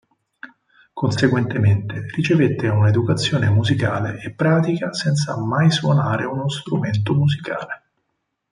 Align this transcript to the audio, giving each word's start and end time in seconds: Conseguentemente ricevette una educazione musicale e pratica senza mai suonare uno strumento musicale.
Conseguentemente 0.93 2.07
ricevette 2.15 2.67
una 2.69 2.87
educazione 2.87 3.49
musicale 3.51 4.19
e 4.23 4.31
pratica 4.33 4.91
senza 4.93 5.37
mai 5.37 5.69
suonare 5.69 6.25
uno 6.25 6.49
strumento 6.49 7.13
musicale. 7.13 7.81